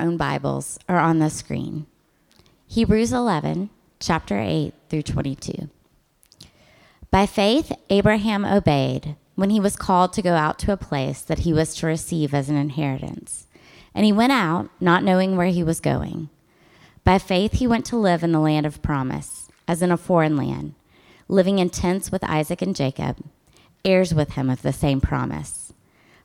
[0.00, 1.86] own Bibles are on the screen.
[2.66, 5.68] Hebrews 11, chapter 8 through 22.
[7.10, 11.40] By faith, Abraham obeyed when he was called to go out to a place that
[11.40, 13.46] he was to receive as an inheritance.
[13.94, 16.28] And he went out, not knowing where he was going.
[17.04, 20.36] By faith, he went to live in the land of promise, as in a foreign
[20.36, 20.74] land,
[21.26, 23.24] living in tents with Isaac and Jacob,
[23.84, 25.72] heirs with him of the same promise.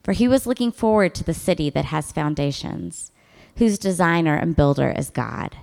[0.04, 3.12] For he was looking forward to the city that has foundations,
[3.58, 5.56] whose designer and builder is God.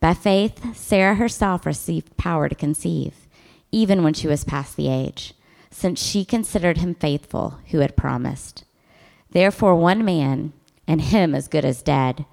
[0.00, 3.24] By faith, Sarah herself received power to conceive
[3.74, 5.34] even when she was past the age,
[5.68, 8.62] since she considered him faithful who had promised.
[9.32, 10.52] Therefore, one man,
[10.86, 12.24] and him as good as dead,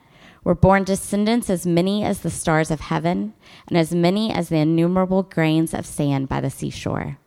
[0.44, 3.34] were born descendants as many as the stars of heaven,
[3.68, 7.18] and as many as the innumerable grains of sand by the seashore.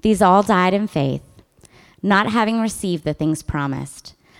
[0.00, 1.22] These all died in faith,
[2.02, 4.14] not having received the things promised,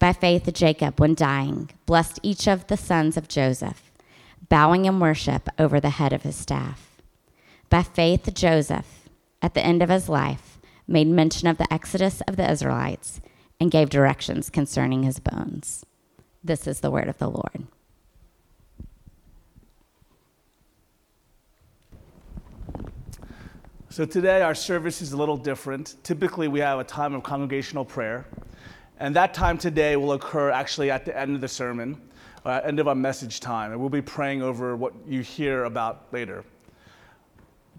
[0.00, 3.92] By faith, Jacob, when dying, blessed each of the sons of Joseph,
[4.48, 7.02] bowing in worship over the head of his staff.
[7.68, 9.10] By faith, Joseph,
[9.42, 13.20] at the end of his life, made mention of the exodus of the Israelites
[13.60, 15.84] and gave directions concerning his bones.
[16.42, 17.66] This is the word of the Lord.
[23.90, 25.96] So today our service is a little different.
[26.04, 28.24] Typically, we have a time of congregational prayer,
[29.00, 32.00] and that time today will occur actually at the end of the sermon,
[32.44, 36.04] uh, end of our message time, and we'll be praying over what you hear about
[36.12, 36.44] later.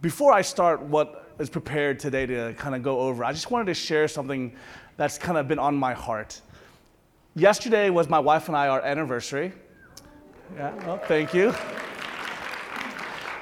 [0.01, 3.65] Before I start what is prepared today to kind of go over, I just wanted
[3.65, 4.51] to share something
[4.97, 6.41] that's kind of been on my heart.
[7.35, 9.53] Yesterday was my wife and I our anniversary.
[10.55, 11.53] Yeah, well, thank you.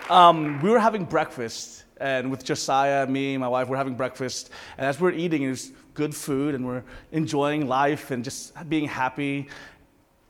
[0.09, 4.49] Um, we were having breakfast, and with Josiah, me, and my wife, we're having breakfast.
[4.77, 8.87] And as we're eating, it was good food, and we're enjoying life and just being
[8.87, 9.47] happy.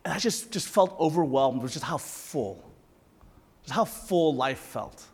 [0.06, 2.64] And I just, just felt overwhelmed with just how full,
[3.64, 5.06] just how full life felt.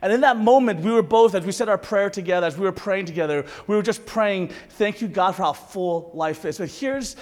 [0.00, 2.64] And in that moment, we were both, as we said our prayer together, as we
[2.64, 6.58] were praying together, we were just praying, thank you, God, for how full life is.
[6.58, 7.16] But here's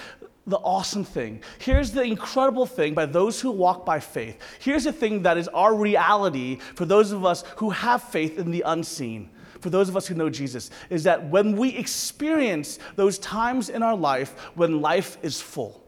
[0.47, 1.41] the awesome thing.
[1.59, 4.39] Here's the incredible thing by those who walk by faith.
[4.59, 8.49] Here's the thing that is our reality for those of us who have faith in
[8.49, 9.29] the unseen.
[9.59, 13.83] For those of us who know Jesus, is that when we experience those times in
[13.83, 15.83] our life when life is full,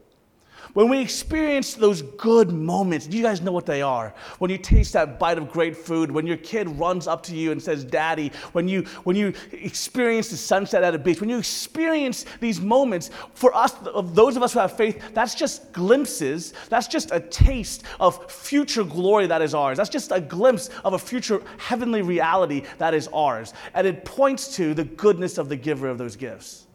[0.73, 4.13] when we experience those good moments, you guys know what they are.
[4.37, 7.51] When you taste that bite of great food, when your kid runs up to you
[7.51, 11.39] and says, Daddy, when you, when you experience the sunset at a beach, when you
[11.39, 13.73] experience these moments, for us,
[14.13, 18.83] those of us who have faith, that's just glimpses, that's just a taste of future
[18.83, 19.77] glory that is ours.
[19.77, 23.53] That's just a glimpse of a future heavenly reality that is ours.
[23.73, 26.67] And it points to the goodness of the giver of those gifts.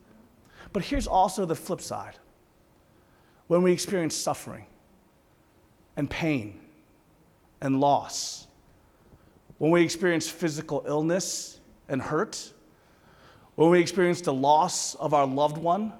[0.73, 2.19] But here's also the flip side
[3.49, 4.67] when we experience suffering
[5.97, 6.61] and pain
[7.61, 8.47] and loss,
[9.59, 12.53] when we experience physical illness and hurt,
[13.55, 15.93] when we experience the loss of our loved one,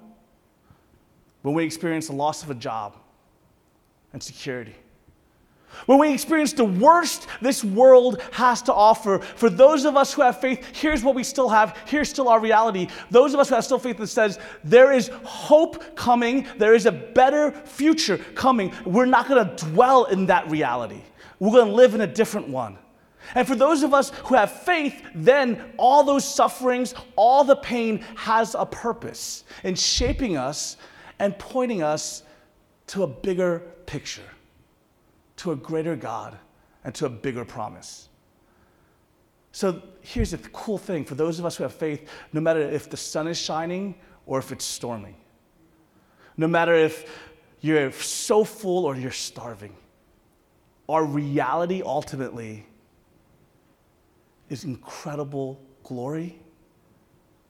[1.41, 2.95] when we experience the loss of a job
[4.13, 4.75] and security.
[5.85, 10.21] When we experience the worst this world has to offer, for those of us who
[10.21, 11.77] have faith, here's what we still have.
[11.85, 12.87] Here's still our reality.
[13.11, 16.85] Those of us who have still faith that says there is hope coming, there is
[16.85, 18.73] a better future coming.
[18.85, 21.01] We're not going to dwell in that reality.
[21.39, 22.77] We're going to live in a different one.
[23.33, 27.99] And for those of us who have faith, then all those sufferings, all the pain
[28.15, 30.77] has a purpose in shaping us
[31.19, 32.23] and pointing us
[32.87, 34.21] to a bigger picture
[35.37, 36.37] to a greater God
[36.83, 38.09] and to a bigger promise.
[39.51, 42.89] So here's the cool thing for those of us who have faith, no matter if
[42.89, 43.95] the sun is shining
[44.25, 45.15] or if it's storming,
[46.37, 47.09] no matter if
[47.61, 49.75] you're so full or you're starving,
[50.89, 52.65] our reality ultimately
[54.49, 56.39] is incredible glory,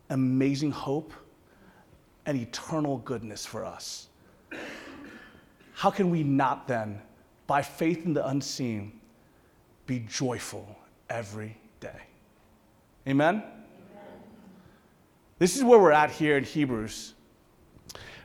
[0.10, 1.12] amazing hope,
[2.26, 4.08] and eternal goodness for us.
[5.74, 7.02] How can we not then,
[7.47, 9.00] by faith in the unseen,
[9.86, 10.77] be joyful
[11.09, 12.01] every day?
[13.07, 13.36] Amen?
[13.36, 13.51] Amen?
[15.38, 17.13] This is where we're at here in Hebrews.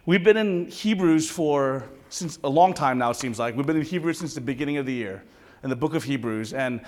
[0.07, 3.57] We've been in Hebrews for since a long time now, it seems like.
[3.57, 5.23] We've been in Hebrews since the beginning of the year,
[5.63, 6.81] in the book of Hebrews, and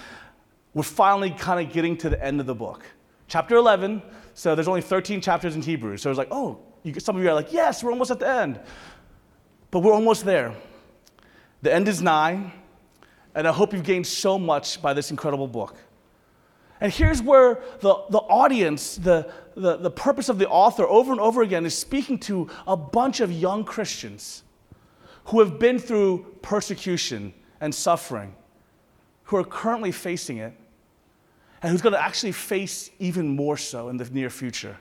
[0.74, 2.84] we're finally kind of getting to the end of the book.
[3.28, 4.02] Chapter 11,
[4.34, 6.02] so there's only 13 chapters in Hebrews.
[6.02, 8.28] So it's like, oh, you, some of you are like, yes, we're almost at the
[8.28, 8.60] end.
[9.70, 10.54] But we're almost there.
[11.62, 12.52] The end is nigh,
[13.34, 15.76] and I hope you've gained so much by this incredible book.
[16.80, 21.20] And here's where the, the audience, the, the, the purpose of the author over and
[21.20, 24.42] over again is speaking to a bunch of young Christians
[25.26, 28.34] who have been through persecution and suffering,
[29.24, 30.52] who are currently facing it,
[31.62, 34.76] and who's going to actually face even more so in the near future.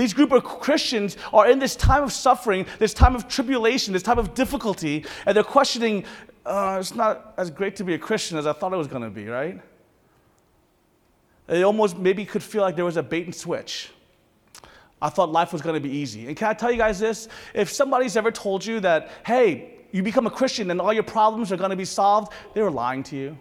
[0.00, 4.02] These group of Christians are in this time of suffering, this time of tribulation, this
[4.02, 6.04] time of difficulty, and they're questioning,
[6.46, 9.02] uh, it's not as great to be a Christian as I thought it was going
[9.02, 9.60] to be, right?
[11.48, 13.90] They almost maybe could feel like there was a bait and switch.
[15.02, 16.28] I thought life was going to be easy.
[16.28, 17.28] And can I tell you guys this?
[17.52, 21.52] If somebody's ever told you that, hey, you become a Christian and all your problems
[21.52, 23.38] are going to be solved, they were lying to you.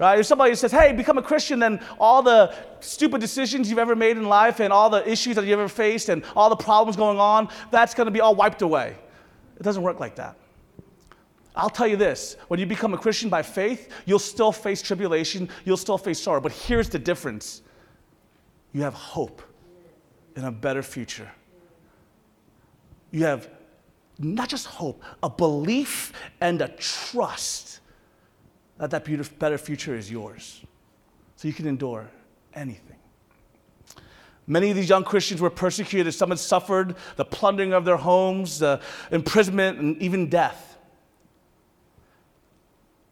[0.00, 0.18] Right?
[0.18, 4.16] If somebody says, hey, become a Christian, then all the stupid decisions you've ever made
[4.16, 7.20] in life and all the issues that you ever faced and all the problems going
[7.20, 8.96] on, that's going to be all wiped away.
[9.58, 10.36] It doesn't work like that.
[11.54, 15.50] I'll tell you this when you become a Christian by faith, you'll still face tribulation,
[15.66, 16.40] you'll still face sorrow.
[16.40, 17.60] But here's the difference
[18.72, 19.42] you have hope
[20.34, 21.30] in a better future.
[23.10, 23.50] You have
[24.18, 27.79] not just hope, a belief and a trust
[28.80, 30.62] that that beautiful, better future is yours.
[31.36, 32.10] So you can endure
[32.54, 32.96] anything.
[34.46, 36.12] Many of these young Christians were persecuted.
[36.14, 38.80] Some had suffered the plundering of their homes, the
[39.10, 40.78] imprisonment, and even death.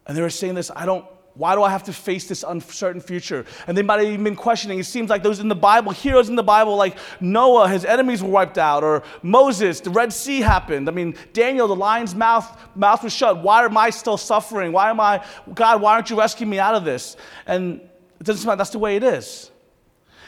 [0.06, 1.04] And they were saying this I don't
[1.38, 3.46] why do I have to face this uncertain future?
[3.68, 4.80] And they might have even been questioning.
[4.80, 8.24] It seems like those in the Bible, heroes in the Bible, like Noah, his enemies
[8.24, 10.88] were wiped out, or Moses, the Red Sea happened.
[10.88, 13.40] I mean, Daniel, the lion's mouth, mouth was shut.
[13.40, 14.72] Why am I still suffering?
[14.72, 15.24] Why am I,
[15.54, 17.16] God, why aren't you rescuing me out of this?
[17.46, 17.82] And
[18.18, 19.52] it doesn't seem like that's the way it is.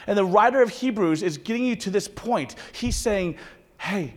[0.07, 2.55] And the writer of Hebrews is getting you to this point.
[2.71, 3.35] He's saying,
[3.77, 4.13] hey,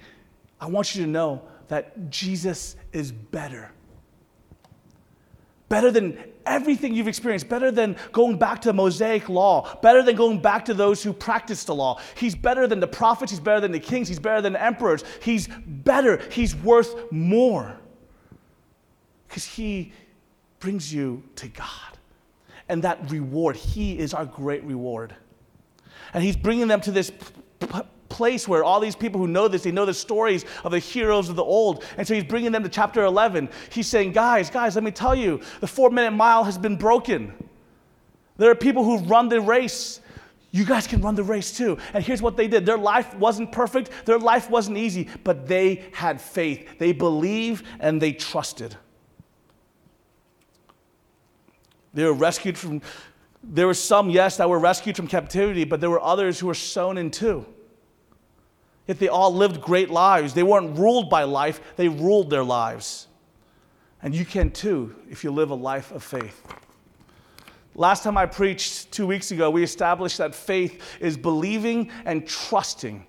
[0.61, 3.73] I want you to know that Jesus is better
[5.75, 6.17] better than
[6.47, 10.65] everything you've experienced, better than going back to the Mosaic law, better than going back
[10.67, 12.01] to those who practiced the law.
[12.17, 15.03] He's better than the prophets, he's better than the kings, he's better than the emperors.
[15.21, 17.77] He's better, he's worth more.
[19.27, 19.93] Because he
[20.61, 21.99] brings you to God.
[22.69, 25.13] And that reward, he is our great reward.
[26.13, 27.11] And he's bringing them to this
[28.15, 31.29] place where all these people who know this, they know the stories of the heroes
[31.29, 31.83] of the old.
[31.99, 33.49] And so he's bringing them to chapter 11.
[33.71, 37.35] He's saying, guys, guys, let me tell you, the four minute mile has been broken.
[38.37, 40.01] There are people who run the race.
[40.53, 41.77] You guys can run the race too.
[41.93, 45.85] And here's what they did their life wasn't perfect, their life wasn't easy, but they
[45.93, 46.79] had faith.
[46.79, 48.77] They believed and they trusted.
[51.93, 52.81] They were rescued from,
[53.43, 56.55] there were some, yes, that were rescued from captivity, but there were others who were
[56.55, 57.45] sown in too.
[58.87, 60.35] Yet they all lived great lives.
[60.35, 63.09] They weren't ruled by life, they ruled their lives.
[64.03, 66.47] And you can too if you live a life of faith.
[67.75, 73.05] Last time I preached two weeks ago, we established that faith is believing and trusting.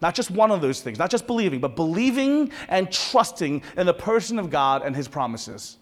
[0.00, 3.94] Not just one of those things, not just believing, but believing and trusting in the
[3.94, 5.78] person of God and his promises.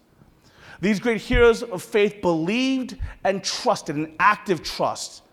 [0.81, 5.23] These great heroes of faith believed and trusted, an active trust,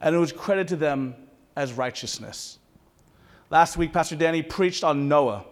[0.00, 1.14] and it was credited to them
[1.56, 2.58] as righteousness.
[3.50, 5.44] Last week, Pastor Danny preached on Noah.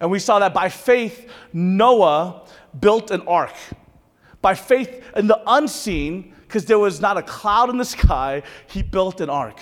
[0.00, 2.42] And we saw that by faith, Noah
[2.78, 3.54] built an ark.
[4.40, 8.82] By faith in the unseen, because there was not a cloud in the sky, he
[8.82, 9.60] built an ark.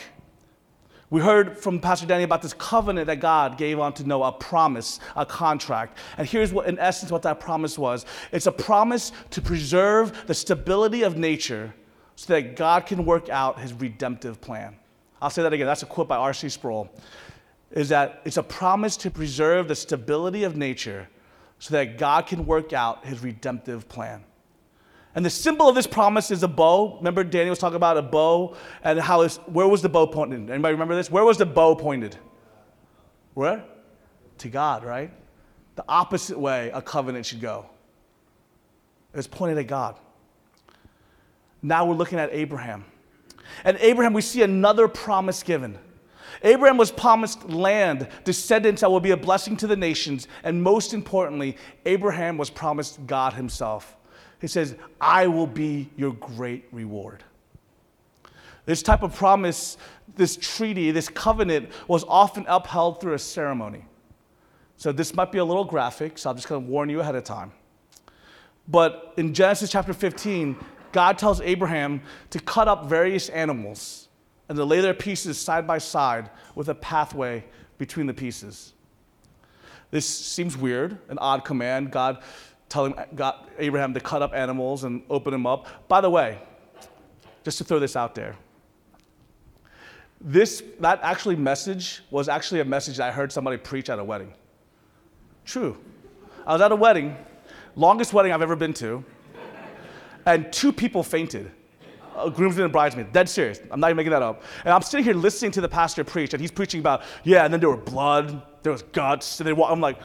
[1.11, 5.01] We heard from Pastor Danny about this covenant that God gave unto Noah, a promise,
[5.15, 5.99] a contract.
[6.17, 10.35] And here's what, in essence, what that promise was it's a promise to preserve the
[10.35, 11.75] stability of nature
[12.15, 14.77] so that God can work out his redemptive plan.
[15.21, 15.67] I'll say that again.
[15.67, 16.49] That's a quote by R.C.
[16.49, 16.89] Sproul
[17.71, 21.09] is that it's a promise to preserve the stability of nature
[21.59, 24.25] so that God can work out his redemptive plan.
[25.15, 26.97] And the symbol of this promise is a bow.
[26.99, 30.51] Remember, Daniel was talking about a bow and how is where was the bow pointed?
[30.51, 31.11] Anybody remember this?
[31.11, 32.17] Where was the bow pointed?
[33.35, 33.65] Where?
[34.39, 35.13] To God, right?
[35.75, 37.67] The opposite way a covenant should go.
[39.13, 39.97] It was pointed at God.
[41.63, 42.85] Now we're looking at Abraham.
[43.65, 45.79] And Abraham, we see another promise given.
[46.43, 50.95] Abraham was promised land, descendants that will be a blessing to the nations, and most
[50.95, 51.57] importantly,
[51.87, 53.97] Abraham was promised God himself.
[54.41, 57.25] He says, I will be your great reward.
[58.67, 59.77] This type of promise,
[60.17, 63.85] this treaty, this covenant was often upheld through a ceremony.
[64.77, 67.15] So this might be a little graphic, so I'm just going to warn you ahead
[67.15, 67.53] of time.
[68.69, 70.57] But in Genesis chapter 15,
[70.93, 74.09] God tells Abraham to cut up various animals
[74.51, 77.45] and to lay their pieces side by side with a pathway
[77.79, 78.73] between the pieces.
[79.93, 81.93] This seems weird, an odd command.
[81.93, 82.21] God
[82.69, 85.69] telling God, Abraham to cut up animals and open them up.
[85.87, 86.41] By the way,
[87.45, 88.35] just to throw this out there,
[90.21, 94.35] this that actually message was actually a message I heard somebody preach at a wedding.
[95.45, 95.79] True.
[96.45, 97.17] I was at a wedding,
[97.77, 99.05] longest wedding I've ever been to
[100.27, 101.53] and two people fainted.
[102.29, 103.11] Groomsmen and bridesmaids.
[103.13, 103.61] Dead serious.
[103.71, 104.43] I'm not even making that up.
[104.65, 107.53] And I'm sitting here listening to the pastor preach, and he's preaching about, yeah, and
[107.53, 109.99] then there were blood, there was guts, and they, I'm like,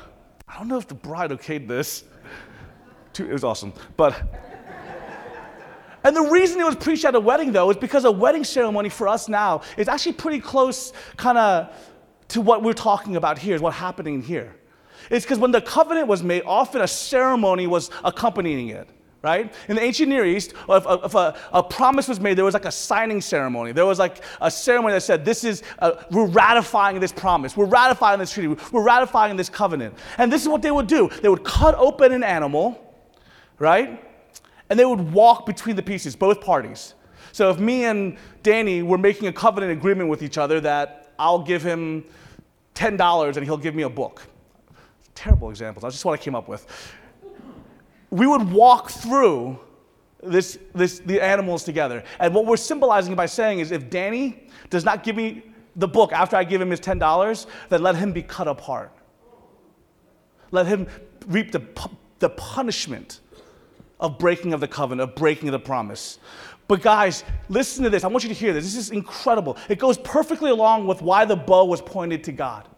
[0.48, 2.03] I don't know if the bride okayed this.
[3.17, 3.74] It was awesome.
[3.98, 4.22] But,
[6.03, 8.89] and the reason it was preached at a wedding, though, is because a wedding ceremony
[8.89, 11.74] for us now is actually pretty close, kind of,
[12.29, 14.55] to what we're talking about here, is what's happening here.
[15.10, 18.89] It's because when the covenant was made, often a ceremony was accompanying it
[19.25, 19.51] right?
[19.70, 22.65] In the ancient Near East, if, if a, a, promise was made, there was like
[22.65, 23.72] a signing ceremony.
[23.72, 27.58] There was like a ceremony that said, This is, uh, we're ratifying this promise.
[27.58, 28.55] We're ratifying this treaty.
[28.72, 29.96] We're ratifying this covenant.
[30.20, 32.96] And this is what they would do they would cut open an animal,
[33.58, 34.00] right?
[34.70, 36.94] And they would walk between the pieces, both parties.
[37.32, 41.41] So if me and Danny were making a covenant agreement with each other that I'll
[41.41, 42.05] give him
[42.75, 44.22] $10 and he'll give me a book.
[45.15, 45.82] Terrible examples.
[45.82, 46.67] That's just what I came up with
[48.15, 49.60] we would walk through
[50.24, 52.01] this, this, the animals together.
[52.19, 55.43] And what we're symbolizing by saying is if Danny does not give me
[55.75, 58.93] the book after I give him his $10, then let him be cut apart.
[60.51, 60.88] Let him
[61.27, 61.62] reap the,
[62.19, 63.19] the punishment
[64.00, 66.19] of breaking of the covenant, of breaking of the promise.
[66.69, 68.05] But guys, listen to this.
[68.05, 68.63] I want you to hear this.
[68.63, 69.57] This is incredible.
[69.67, 72.69] It goes perfectly along with why the bow was pointed to God.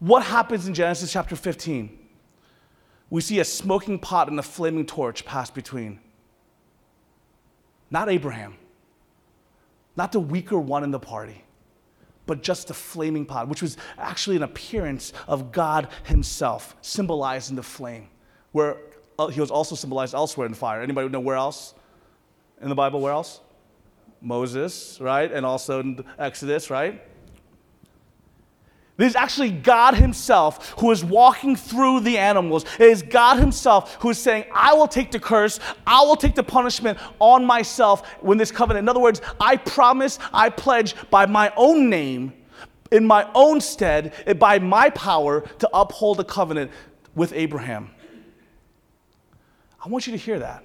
[0.00, 1.99] What happens in Genesis chapter 15?
[3.10, 5.98] We see a smoking pot and a flaming torch pass between.
[7.90, 8.54] Not Abraham,
[9.96, 11.44] not the weaker one in the party,
[12.26, 17.56] but just the flaming pot, which was actually an appearance of God Himself, symbolized in
[17.56, 18.08] the flame,
[18.52, 18.76] where
[19.18, 20.80] uh, He was also symbolized elsewhere in fire.
[20.80, 21.74] Anybody know where else
[22.60, 23.00] in the Bible?
[23.00, 23.40] Where else?
[24.20, 25.32] Moses, right?
[25.32, 27.02] And also in Exodus, right?
[29.00, 32.66] It is actually God Himself who is walking through the animals.
[32.74, 36.34] It is God Himself who is saying, I will take the curse, I will take
[36.34, 38.84] the punishment on myself when this covenant.
[38.84, 42.34] In other words, I promise, I pledge by my own name,
[42.90, 46.70] in my own stead, by my power to uphold the covenant
[47.14, 47.90] with Abraham.
[49.82, 50.62] I want you to hear that.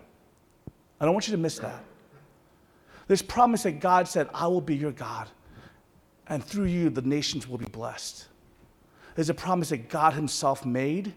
[0.99, 1.81] I don't want you to miss that.
[3.07, 5.29] This promise that God said, I will be your God
[6.27, 8.27] and through you the nations will be blessed.
[9.15, 11.13] There's a promise that God Himself made,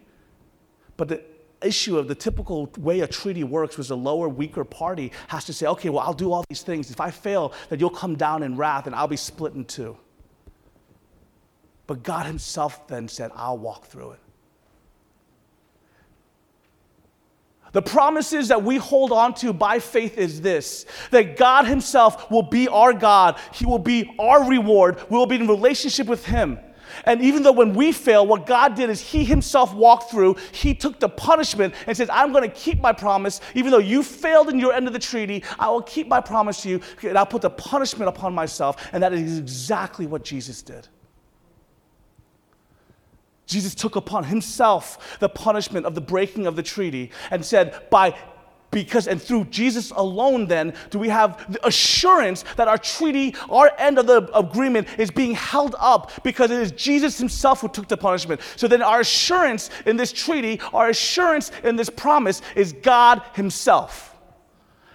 [0.97, 1.21] but the
[1.61, 5.53] issue of the typical way a treaty works was the lower, weaker party has to
[5.53, 6.89] say, okay, well, I'll do all these things.
[6.89, 9.97] If I fail, then you'll come down in wrath and I'll be split in two.
[11.87, 14.19] But God Himself then said, I'll walk through it.
[17.71, 22.43] The promises that we hold on to by faith is this that God Himself will
[22.43, 26.59] be our God, He will be our reward, we will be in relationship with Him.
[27.05, 30.73] And even though when we fail, what God did is He Himself walked through, He
[30.73, 33.41] took the punishment and says, I'm going to keep my promise.
[33.53, 36.63] Even though you failed in your end of the treaty, I will keep my promise
[36.63, 38.89] to you, and I'll put the punishment upon myself.
[38.91, 40.87] And that is exactly what Jesus did.
[43.49, 48.15] Jesus took upon himself the punishment of the breaking of the treaty and said, by
[48.71, 53.71] because and through Jesus alone then do we have the assurance that our treaty, our
[53.79, 57.87] end of the agreement is being held up because it is Jesus himself who took
[57.87, 58.41] the punishment.
[58.55, 64.15] So then our assurance in this treaty, our assurance in this promise is God himself.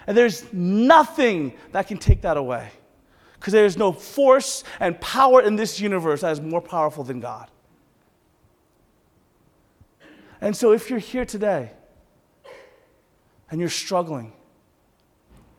[0.07, 2.69] And there's nothing that can take that away.
[3.33, 7.19] Because there is no force and power in this universe that is more powerful than
[7.19, 7.51] God.
[10.41, 11.71] And so, if you're here today
[13.49, 14.33] and you're struggling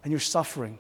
[0.03, 0.79] and you're suffering,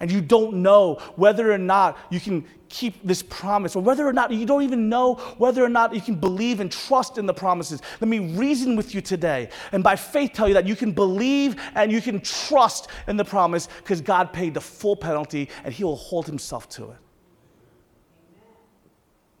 [0.00, 4.12] and you don't know whether or not you can keep this promise or whether or
[4.12, 7.34] not you don't even know whether or not you can believe and trust in the
[7.34, 10.92] promises, let me reason with you today and by faith tell you that you can
[10.92, 15.74] believe and you can trust in the promise because God paid the full penalty and
[15.74, 16.96] He will hold Himself to it.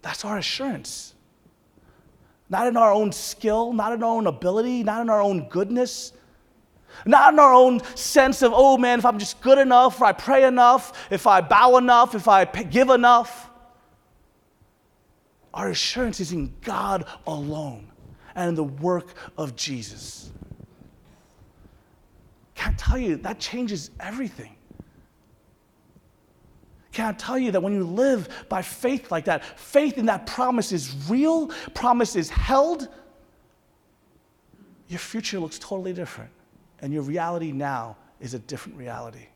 [0.02, 1.14] That's our assurance.
[2.50, 6.12] Not in our own skill, not in our own ability, not in our own goodness
[7.06, 10.12] not in our own sense of, oh man, if I'm just good enough, if I
[10.12, 13.50] pray enough, if I bow enough, if I give enough.
[15.52, 17.90] Our assurance is in God alone
[18.34, 20.30] and in the work of Jesus.
[22.54, 24.54] Can I tell you, that changes everything.
[26.92, 30.26] Can I tell you that when you live by faith like that, faith in that
[30.26, 32.88] promise is real, promise is held,
[34.88, 36.30] your future looks totally different
[36.80, 39.26] and your reality now is a different reality.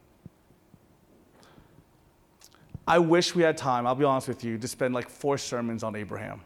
[2.87, 5.83] I wish we had time, I'll be honest with you, to spend like four sermons
[5.83, 6.41] on Abraham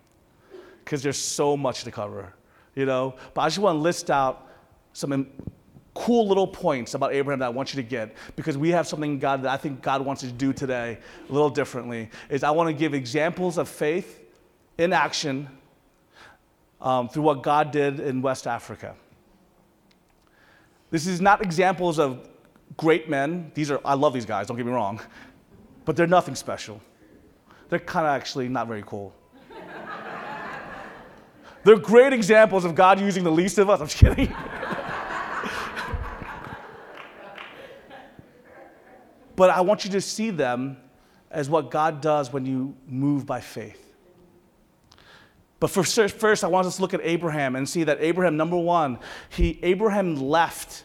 [0.84, 2.32] because there's so much to cover,
[2.74, 3.14] you know?
[3.34, 4.46] But I just want to list out
[4.92, 5.26] some
[5.98, 9.18] cool little points about Abraham that I want you to get because we have something
[9.18, 10.96] God that I think God wants to do today
[11.28, 12.08] a little differently.
[12.30, 14.20] Is I want to give examples of faith
[14.78, 15.48] in action
[16.80, 18.94] um, through what God did in West Africa.
[20.92, 22.28] This is not examples of
[22.76, 23.50] great men.
[23.54, 25.00] These are, I love these guys, don't get me wrong,
[25.84, 26.80] but they're nothing special.
[27.70, 29.12] They're kind of actually not very cool.
[31.64, 33.80] they're great examples of God using the least of us.
[33.80, 34.32] I'm just kidding.
[39.38, 40.76] but I want you to see them
[41.30, 43.94] as what God does when you move by faith.
[45.60, 48.56] But for first, I want us to look at Abraham and see that Abraham, number
[48.56, 50.82] one, he, Abraham left.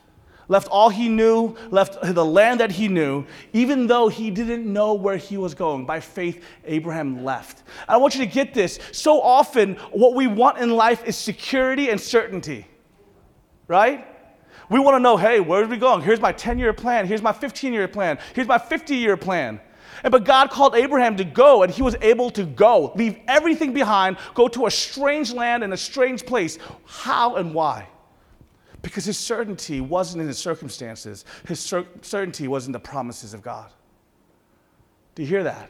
[0.49, 4.93] Left all he knew, left the land that he knew, even though he didn't know
[4.93, 5.87] where he was going.
[5.87, 7.63] By faith, Abraham left.
[7.87, 8.77] I want you to get this.
[8.91, 12.67] So often, what we want in life is security and certainty,
[13.67, 14.12] right?
[14.73, 16.01] We want to know, hey, where are we going?
[16.01, 17.05] Here's my 10 year plan.
[17.05, 18.17] Here's my 15 year plan.
[18.33, 19.61] Here's my 50 year plan.
[20.03, 23.71] And but God called Abraham to go, and he was able to go, leave everything
[23.71, 26.57] behind, go to a strange land and a strange place.
[26.85, 27.87] How and why?
[28.81, 33.43] Because his certainty wasn't in his circumstances, his cer- certainty was in the promises of
[33.43, 33.71] God.
[35.13, 35.69] Do you hear that?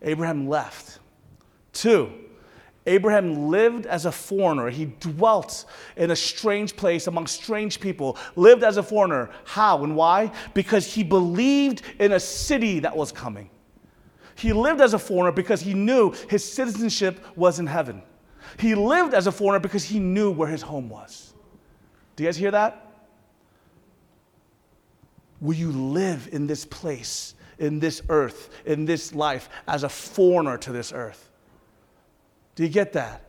[0.00, 0.98] Abraham left.
[1.74, 2.10] Two,
[2.86, 4.70] Abraham lived as a foreigner.
[4.70, 5.64] He dwelt
[5.96, 9.30] in a strange place among strange people, lived as a foreigner.
[9.44, 10.30] How and why?
[10.54, 13.50] Because he believed in a city that was coming.
[14.36, 18.02] He lived as a foreigner because he knew his citizenship was in heaven.
[18.58, 21.34] He lived as a foreigner because he knew where his home was.
[22.14, 22.82] Do you guys hear that?
[25.40, 30.56] Will you live in this place, in this earth, in this life as a foreigner
[30.58, 31.30] to this earth?
[32.56, 33.22] Do you get that?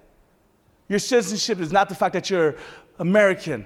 [0.90, 2.56] Your citizenship is not the fact that you're
[2.98, 3.66] American.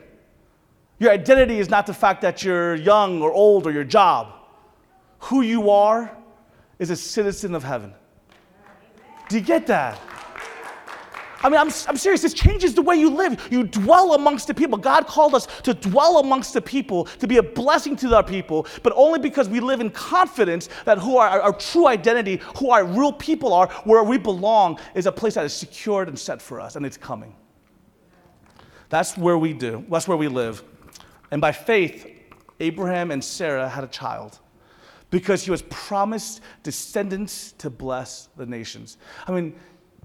[0.99, 4.33] Your identity is not the fact that you're young or old or your job.
[5.19, 6.15] Who you are
[6.79, 7.93] is a citizen of heaven.
[9.29, 9.99] Do you get that?
[11.43, 12.21] I mean, I'm, I'm serious.
[12.21, 13.47] This changes the way you live.
[13.51, 14.77] You dwell amongst the people.
[14.77, 18.67] God called us to dwell amongst the people, to be a blessing to our people,
[18.83, 22.85] but only because we live in confidence that who our, our true identity, who our
[22.85, 26.59] real people are, where we belong, is a place that is secured and set for
[26.59, 27.35] us, and it's coming.
[28.89, 29.85] That's where we do.
[29.89, 30.63] That's where we live.
[31.31, 32.07] And by faith,
[32.59, 34.39] Abraham and Sarah had a child
[35.09, 38.97] because he was promised descendants to bless the nations.
[39.27, 39.55] I mean,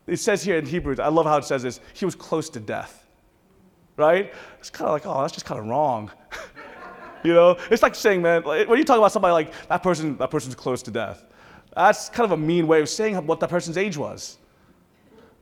[0.06, 2.60] it says here in Hebrews, I love how it says this, he was close to
[2.60, 3.06] death.
[3.96, 4.32] Right?
[4.58, 6.10] It's kind of like, oh, that's just kind of wrong.
[7.24, 7.56] you know?
[7.70, 10.54] It's like saying, man, like, when you talk about somebody like that person, that person's
[10.54, 11.24] close to death.
[11.74, 14.38] That's kind of a mean way of saying what that person's age was.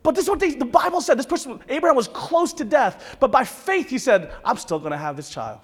[0.02, 1.18] But this is what they, the Bible said.
[1.18, 4.92] This person, Abraham, was close to death, but by faith he said, I'm still going
[4.92, 5.60] to have this child.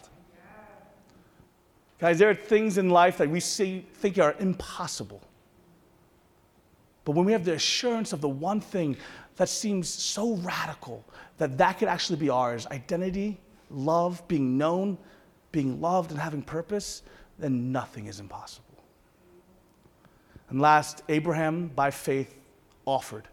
[1.98, 5.20] Guys, there are things in life that we see, think are impossible.
[7.04, 8.96] But when we have the assurance of the one thing
[9.36, 11.04] that seems so radical
[11.38, 14.98] that that could actually be ours identity, love, being known,
[15.52, 17.02] being loved, and having purpose
[17.40, 18.66] then nothing is impossible.
[20.50, 22.36] And last, Abraham, by faith,
[22.84, 23.28] offered.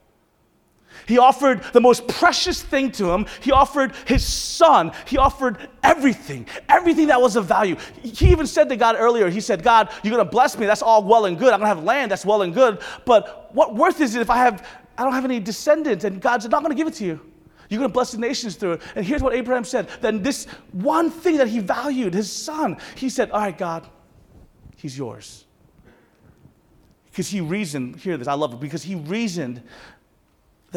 [1.06, 3.26] He offered the most precious thing to him.
[3.42, 4.92] He offered his son.
[5.06, 7.76] He offered everything, everything that was of value.
[8.02, 10.66] He even said to God earlier, He said, God, you're going to bless me.
[10.66, 11.54] That's all well and good.
[11.54, 12.12] I'm going to have land.
[12.12, 12.82] That's well and good.
[13.06, 16.04] But what worth is it if I have, I don't have any descendants?
[16.04, 17.22] And God's not going to give it to you.
[17.70, 18.82] You're going to bless the nations through it.
[18.96, 19.90] And here's what Abraham said.
[20.02, 23.88] Then this one thing that he valued, his son, he said, All right, God,
[24.78, 25.46] he's yours.
[27.06, 29.64] Because he reasoned, hear this, I love it, because he reasoned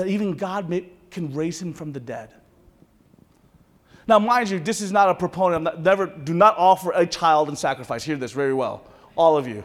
[0.01, 2.33] that even God may, can raise him from the dead.
[4.09, 5.63] Now, mind you, this is not a proponent.
[5.63, 8.03] Not, never, do not offer a child in sacrifice.
[8.03, 8.83] Hear this very well,
[9.15, 9.63] all of you.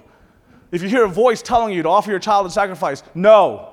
[0.72, 3.72] If you hear a voice telling you to offer your child in sacrifice, no.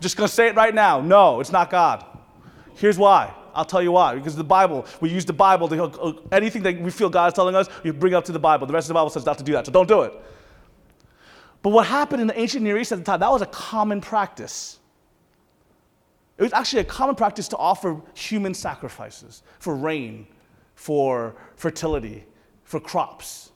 [0.00, 1.00] Just gonna say it right now.
[1.00, 2.04] No, it's not God.
[2.74, 3.32] Here's why.
[3.54, 4.16] I'll tell you why.
[4.16, 7.34] Because the Bible, we use the Bible to uh, anything that we feel God is
[7.34, 8.66] telling us, you bring up to the Bible.
[8.66, 10.12] The rest of the Bible says not to do that, so don't do it.
[11.62, 14.00] But what happened in the ancient Near East at the time, that was a common
[14.00, 14.78] practice.
[16.38, 20.28] It was actually a common practice to offer human sacrifices for rain,
[20.76, 22.24] for fertility,
[22.62, 23.50] for crops.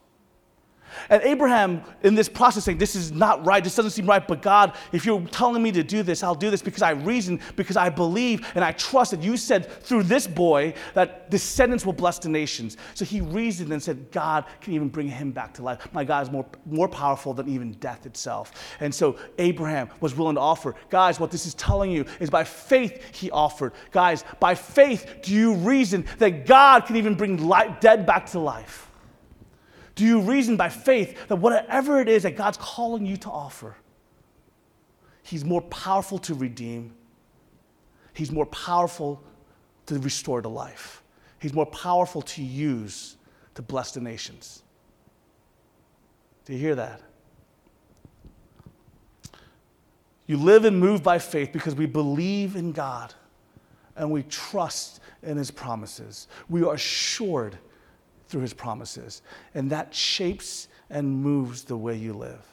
[1.09, 4.41] And Abraham, in this process, saying, This is not right, this doesn't seem right, but
[4.41, 7.77] God, if you're telling me to do this, I'll do this because I reason, because
[7.77, 12.19] I believe, and I trust that you said through this boy that descendants will bless
[12.19, 12.77] the nations.
[12.93, 15.87] So he reasoned and said, God can even bring him back to life.
[15.93, 18.75] My God is more, more powerful than even death itself.
[18.79, 20.75] And so Abraham was willing to offer.
[20.89, 23.73] Guys, what this is telling you is by faith he offered.
[23.91, 28.39] Guys, by faith do you reason that God can even bring life, dead back to
[28.39, 28.89] life?
[29.95, 33.75] Do you reason by faith that whatever it is that God's calling you to offer,
[35.21, 36.93] He's more powerful to redeem,
[38.13, 39.23] He's more powerful
[39.85, 41.03] to restore to life,
[41.39, 43.17] He's more powerful to use
[43.55, 44.63] to bless the nations?
[46.45, 47.01] Do you hear that?
[50.25, 53.13] You live and move by faith because we believe in God
[53.95, 56.27] and we trust in His promises.
[56.49, 57.57] We are assured
[58.33, 59.21] through his promises.
[59.53, 62.43] And that shapes and moves the way you live.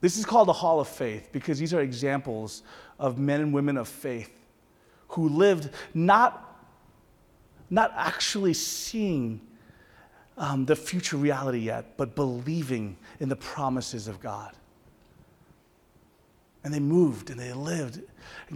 [0.00, 2.64] This is called the Hall of Faith because these are examples
[2.98, 4.32] of men and women of faith
[5.06, 6.60] who lived not,
[7.70, 9.40] not actually seeing
[10.36, 14.52] um, the future reality yet, but believing in the promises of God.
[16.66, 18.02] And they moved and they lived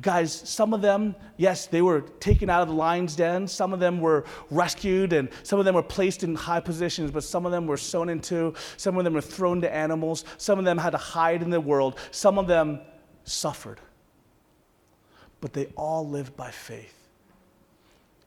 [0.00, 3.48] Guys, some of them, yes, they were taken out of the lion's den.
[3.48, 7.24] Some of them were rescued, and some of them were placed in high positions, but
[7.24, 8.54] some of them were sewn into.
[8.76, 10.24] Some of them were thrown to animals.
[10.38, 11.98] Some of them had to hide in the world.
[12.12, 12.80] Some of them
[13.24, 13.80] suffered.
[15.40, 16.94] But they all lived by faith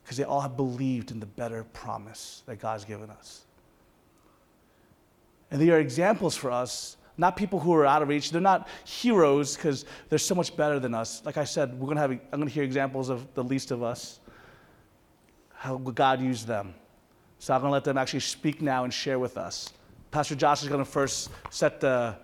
[0.02, 3.46] because they all have believed in the better promise that God's given us.
[5.50, 8.30] And they are examples for us not people who are out of reach.
[8.30, 11.22] They're not heroes because they're so much better than us.
[11.24, 13.82] Like I said, we're gonna have, I'm going to hear examples of the least of
[13.82, 14.20] us,
[15.54, 16.74] how God used them.
[17.38, 19.70] So I'm going to let them actually speak now and share with us.
[20.10, 22.16] Pastor Josh is going to first set the,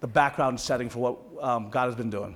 [0.00, 2.34] the background setting for what um, God has been doing.